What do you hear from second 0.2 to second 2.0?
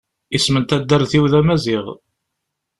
Isem n taddart-iw d amaziɣ.